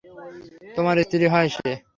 [0.75, 1.71] তোমার স্ত্রী হয় সে।